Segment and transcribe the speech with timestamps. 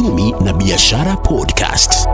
[0.00, 2.08] Uchumi na Biashara Podcast.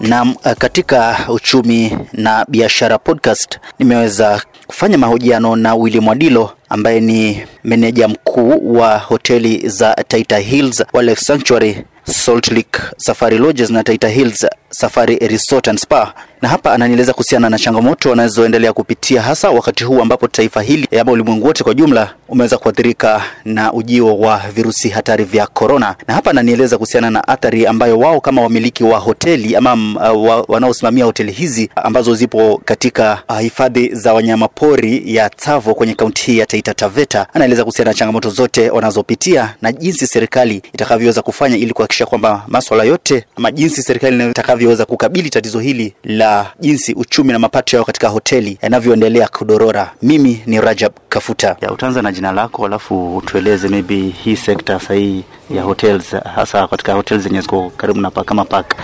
[0.00, 8.08] Na katika uchumi na biashara podcast nimeweza kufanya mahojiano na Willy Mwadilo ambaye ni meneja
[8.08, 14.46] mkuu wa hoteli za Taita Hills Wildlife Sanctuary, Salt Lake Safari Lodges na Taita Hills
[14.70, 16.14] Safari Resort and Spa,
[16.44, 21.12] na hapa ananieleza kuhusiana na changamoto wanazoendelea kupitia hasa wakati huu ambapo taifa hili ama
[21.12, 26.30] ulimwengu wote kwa jumla umeweza kuathirika na ujio wa virusi hatari vya korona, na hapa
[26.30, 29.72] ananieleza kuhusiana na athari ambayo wao kama wamiliki wa hoteli ama
[30.12, 35.94] uh, wa, wanaosimamia hoteli hizi ambazo zipo katika uh, hifadhi za wanyamapori ya Tsavo kwenye
[35.94, 37.26] kaunti hii ya Taita Taveta.
[37.34, 42.84] Anaeleza kuhusiana na changamoto zote wanazopitia na jinsi serikali itakavyoweza kufanya ili kuhakikisha kwamba maswala
[42.84, 48.08] yote ama jinsi serikali itakavyoweza kukabili tatizo hili la jinsi uchumi na mapato yao katika
[48.08, 49.90] hoteli yanavyoendelea kudorora.
[50.02, 51.56] Mimi ni Rajab Kafuta.
[51.60, 55.24] Ya, utaanza na jina lako alafu utueleze maybe hii sekta sahihi
[55.56, 58.74] ya hotels hasa katika hotels zenye ziko karibu na park kama park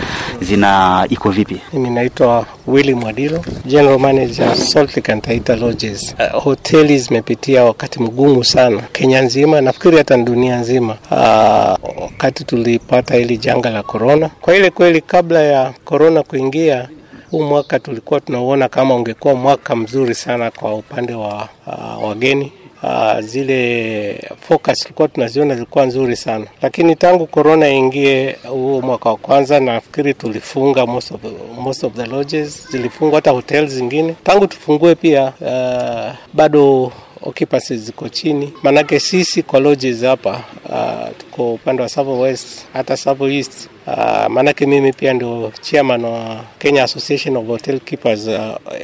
[0.41, 1.61] zina iko vipi?
[1.73, 6.15] Mimi naitwa Willy Mwadilo, General Manager Salt Lake and Taita Lodges.
[6.35, 13.15] Uh, hoteli zimepitia wakati mgumu sana Kenya nzima, nafikiri hata dunia nzima, uh, wakati tulipata
[13.15, 14.29] hili janga la corona.
[14.41, 16.89] Kwa ile kweli, kabla ya corona kuingia
[17.31, 22.51] huu mwaka tulikuwa tunauona kama ungekuwa mwaka mzuri sana kwa upande wa uh, wageni.
[22.83, 29.17] Uh, zile focus tulikuwa tunaziona zilikuwa nzuri sana, lakini tangu corona ingie huo mwaka wa
[29.17, 31.21] kwanza, nafikiri tulifunga most of,
[31.59, 32.67] most of the lodges.
[32.71, 34.15] Zilifungwa, hata hotels zingine.
[34.23, 36.91] Tangu tufungue pia uh, bado
[37.23, 42.97] occupancy ziko chini, maanake sisi kwa lodges hapa uh, tuko upande wa Savo West hata
[42.97, 48.33] Savo East uh, maanake mimi pia ndio chairman wa Kenya Association of Hotel Keepers uh,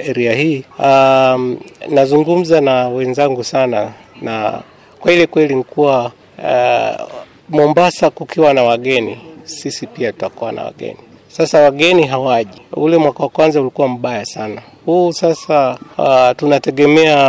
[0.10, 1.58] area hii um,
[1.90, 4.62] nazungumza na wenzangu sana, na
[5.00, 7.08] kweli kweli nikuwa uh,
[7.50, 10.98] Mombasa kukiwa na wageni, sisi pia tutakuwa na wageni.
[11.28, 12.62] Sasa wageni hawaji.
[12.74, 14.62] Ule mwaka wa kwanza ulikuwa mbaya sana.
[14.88, 17.20] Huu sasa uh, tunategemea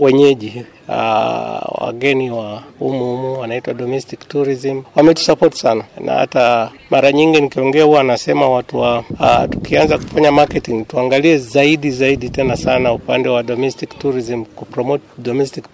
[0.00, 4.82] wenyeji uh, wageni wa umuumu wanaitwa domestic tourism.
[4.96, 10.84] Wametusupport sana, na hata mara nyingi nikiongea huwa anasema watu wa uh, tukianza kufanya marketing
[10.88, 15.64] tuangalie zaidi zaidi tena sana upande wa domestic tourism, kupromote domestic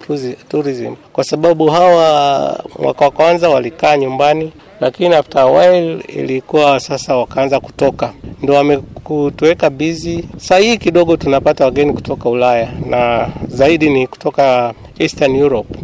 [0.49, 7.17] tourism, kwa sababu hawa mwaka wa kwanza walikaa nyumbani lakini after a while ilikuwa sasa
[7.17, 8.13] wakaanza kutoka,
[8.45, 10.25] ndo wamekutuweka bizi.
[10.37, 15.79] Saa hii kidogo tunapata wageni kutoka Ulaya na zaidi ni kutoka Eastern Europe.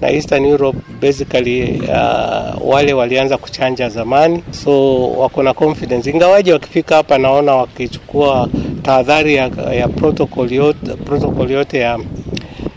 [0.00, 6.94] Na Eastern Europe basically uh, wale walianza kuchanja zamani, so wako na confidence, ingawaje wakifika
[6.96, 8.48] hapa naona wakichukua
[8.82, 11.98] tahadhari ya, ya protocol yote, protocol yote ya,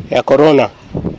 [0.09, 0.69] ya corona,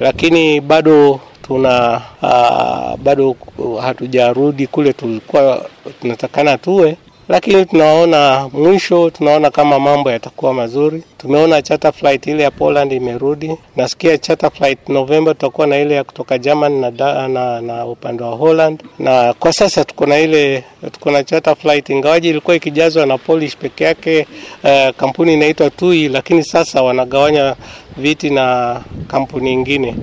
[0.00, 3.36] lakini bado tuna uh, bado
[3.80, 5.64] hatujarudi kule tulikuwa
[6.00, 6.96] tunatakana tuwe,
[7.32, 11.03] lakini tunaona mwisho, tunaona kama mambo yatakuwa mazuri.
[11.19, 16.04] Tumeona charter flight ile ya Poland imerudi, nasikia charter flight November tutakuwa na ile ya
[16.04, 21.10] kutoka German na, na, na upande wa Holland, na kwa sasa tuko na ile tuko
[21.10, 24.26] na charter flight, ingawaji ilikuwa ikijazwa na Polish peke yake.
[24.64, 27.56] Uh, kampuni inaitwa TUI, lakini sasa wanagawanya
[27.97, 29.94] viti na kampuni ingine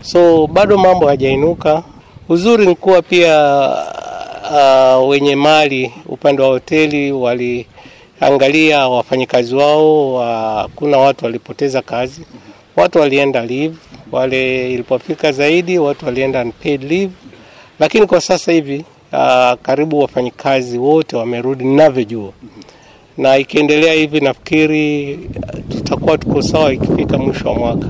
[0.00, 1.82] so bado mambo hajainuka.
[2.28, 3.68] Uzuri ni kuwa pia
[4.50, 12.20] uh, wenye mali upande wa hoteli waliangalia wafanyikazi wao, hakuna kuna watu walipoteza kazi,
[12.76, 13.74] watu walienda leave,
[14.12, 17.12] wale ilipofika zaidi watu walienda unpaid leave,
[17.80, 22.32] lakini kwa sasa hivi uh, karibu wafanyikazi wote wamerudi ninavyojua,
[23.18, 25.18] na ikiendelea hivi nafikiri
[25.70, 27.86] tutakuwa tuko sawa ikifika mwisho wa mwaka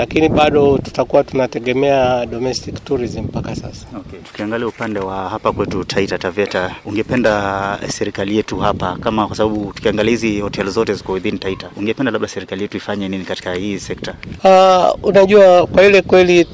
[0.00, 3.86] lakini bado tutakuwa tunategemea domestic tourism mpaka sasa.
[3.98, 4.18] Okay.
[4.20, 10.10] Tukiangalia upande wa hapa kwetu Taita Taveta, ungependa serikali yetu hapa kama, kwa sababu tukiangalia
[10.10, 14.14] hizi hotel zote ziko within Taita, ungependa labda serikali yetu ifanye nini katika hii sekta?
[14.44, 16.44] Uh, unajua kwa ile kweli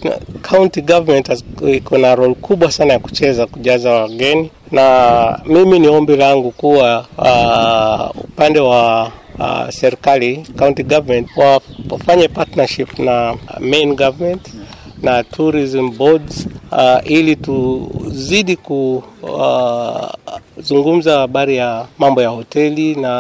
[0.50, 1.42] county government
[1.74, 7.06] iko na role kubwa sana ya kucheza kujaza wageni, na mimi ni ombi langu kuwa
[7.18, 11.28] uh, upande wa uh, serikali county government
[11.90, 14.48] wafanye partnership na main government
[15.02, 18.56] na tourism boards uh, ili tuzidi
[20.56, 23.10] kuzungumza uh, habari ya mambo ya hoteli na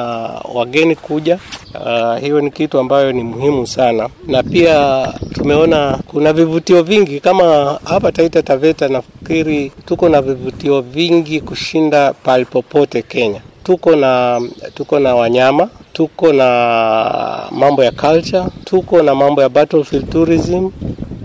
[0.54, 1.38] wageni kuja.
[1.74, 7.78] Uh, hiyo ni kitu ambayo ni muhimu sana, na pia tumeona kuna vivutio vingi kama
[7.84, 8.88] hapa Taita Taveta.
[8.88, 13.40] Nafikiri tuko na vivutio vingi kushinda pale popote Kenya.
[13.66, 14.40] Tuko na
[14.74, 20.70] tuko na wanyama tuko na mambo ya culture, tuko na mambo ya battlefield tourism,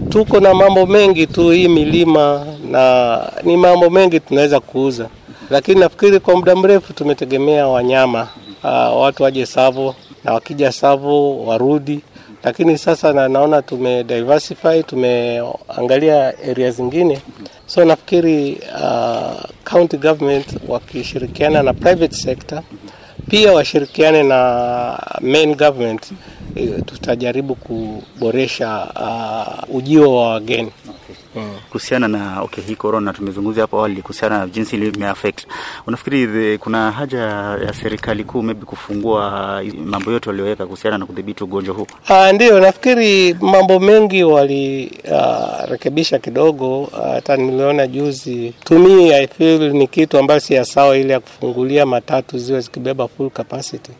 [0.09, 5.09] tuko na mambo mengi tu, hii milima na ni mambo mengi tunaweza kuuza,
[5.49, 8.27] lakini nafikiri kwa muda mrefu tumetegemea wanyama
[8.63, 11.99] uh, watu waje Savo na wakija Savo warudi,
[12.43, 17.19] lakini sasa na, naona tume diversify, tumeangalia area zingine,
[17.65, 22.61] so nafikiri uh, county government wakishirikiana na private sector
[23.29, 26.11] pia washirikiane na main government
[26.55, 28.87] eh, tutajaribu kuboresha
[29.69, 30.71] uh, ujio wa wageni.
[31.71, 35.45] Kuhusiana na okay, hii corona tumezungumzia hapo awali kuhusiana na jinsi ilivyoaffect,
[35.87, 37.19] unafikiri the, kuna haja
[37.65, 41.87] ya serikali kuu maybe kufungua mambo yote walioweka kuhusiana na kudhibiti ugonjwa huu?
[42.09, 46.89] Uh, ndio nafikiri mambo mengi walirekebisha uh, kidogo.
[47.13, 51.19] Hata uh, niliona juzi tumi, I feel ni kitu ambayo si ya sawa, ile ya
[51.19, 53.91] kufungulia matatu ziwe zikibeba full capacity.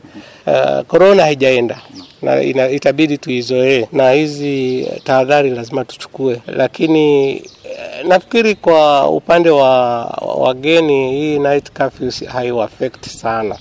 [0.48, 1.82] Uh, corona haijaenda
[2.22, 3.88] na ina, itabidi tuizoee.
[3.92, 10.04] Na hizi tahadhari lazima tuchukue, lakini eh, nafikiri kwa upande wa
[10.38, 13.58] wageni hii night curfew haiwaffect sana.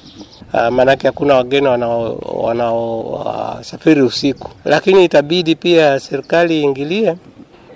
[0.54, 1.66] Uh, maanake hakuna wageni
[2.32, 7.14] wanaosafiri uh, usiku, lakini itabidi pia serikali iingilie,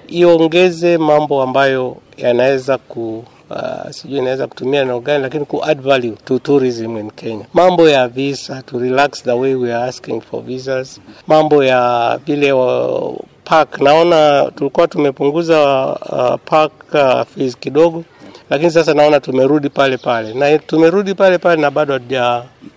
[0.09, 6.13] iongeze mambo ambayo yanaweza ku Uh, sijui inaweza kutumia neno gani, lakini ku add value
[6.25, 7.45] to tourism in Kenya.
[7.55, 12.53] Mambo ya visa to relax the way we are asking for visas, mambo ya vile
[12.53, 13.81] uh, park.
[13.81, 18.05] Naona tulikuwa tumepunguza uh, park uh, fees kidogo,
[18.51, 22.01] lakini sasa naona tumerudi pale pale na tumerudi pale pale na bado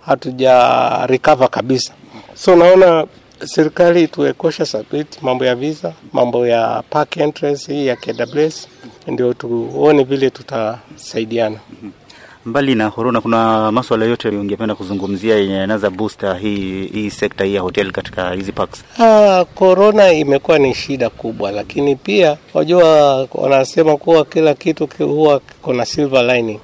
[0.01, 1.93] hatuja recover kabisa,
[2.35, 3.05] so naona
[3.45, 8.67] serikali tuwekosha sabiti mambo ya visa, mambo ya park entrance hii ya KWS,
[9.07, 11.57] ndio tuone vile tutasaidiana.
[12.45, 17.56] Mbali na korona, kuna maswala yote ungependa kuzungumzia yenye yanaweza booster hii hii sekta hii
[17.56, 18.83] ya hotel katika hizi parks?
[19.00, 25.86] Ah, korona imekuwa ni shida kubwa, lakini pia wajua, wanasema kuwa kila kitu huwa kuna
[25.86, 26.60] silver lining.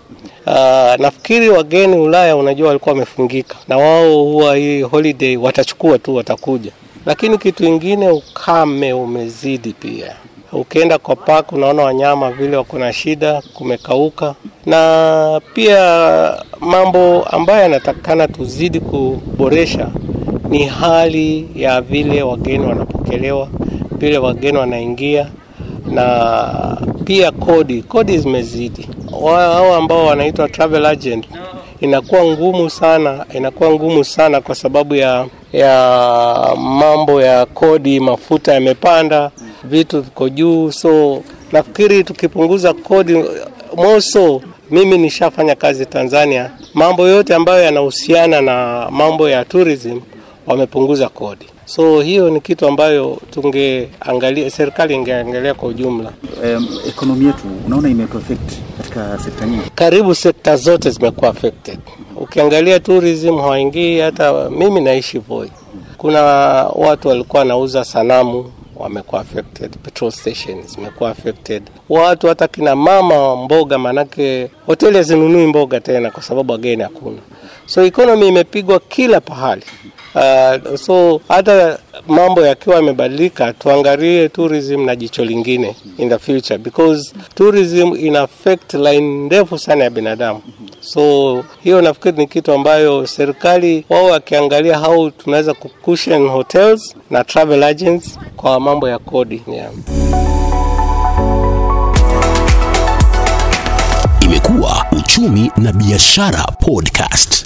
[0.46, 0.54] Uh,
[1.00, 6.72] nafikiri wageni Ulaya, unajua, walikuwa wamefungika na wao, huwa hii holiday watachukua tu, watakuja.
[7.06, 10.16] Lakini kitu ingine, ukame umezidi pia.
[10.54, 14.36] Ukienda kwa park unaona wanyama vile wako na shida, kumekauka,
[14.66, 19.88] na pia mambo ambayo yanatakikana tuzidi kuboresha
[20.50, 23.48] ni hali ya vile wageni wanapokelewa,
[23.92, 25.28] vile wageni wanaingia,
[25.86, 27.82] na pia kodi.
[27.82, 28.90] Kodi zimezidi,
[29.26, 31.26] hao ambao wanaitwa travel agent
[31.82, 39.32] inakuwa ngumu sana, inakuwa ngumu sana kwa sababu ya ya mambo ya kodi, mafuta yamepanda,
[39.64, 41.22] vitu viko juu, so
[41.52, 43.24] nafikiri tukipunguza kodi
[43.78, 50.00] moso, mimi nishafanya kazi Tanzania, mambo yote ambayo yanahusiana na mambo ya tourism
[50.48, 56.12] wamepunguza kodi, so hiyo ni kitu ambayo tungeangalia, serikali ingeangalia kwa ujumla.
[56.44, 61.80] Um, ekonomi yetu unaona imeaffect katika sekta nyingi, karibu sekta zote zimekuwa affected.
[62.16, 65.52] Ukiangalia tourism hawaingii, hata mimi naishi Voi,
[65.98, 66.22] kuna
[66.76, 68.52] watu walikuwa wanauza sanamu
[68.84, 75.80] wamekuwa affected, petrol stations zimekuwa affected, watu hata kina mama mboga, manake hoteli hazinunui mboga
[75.80, 77.18] tena kwa sababu wageni hakuna,
[77.66, 79.64] so economy imepigwa kila pahali.
[80.16, 87.14] Uh, so hata mambo yakiwa yamebadilika, tuangalie tourism na jicho lingine in the future because
[87.36, 90.42] tourism ina affect line ndefu sana ya binadamu.
[90.86, 97.64] So hiyo nafikiri ni kitu ambayo serikali wao wakiangalia how tunaweza kucushion hotels na travel
[97.64, 99.72] agents kwa mambo ya kodi yeah.
[104.22, 107.46] Imekuwa Uchumi na Biashara Podcast.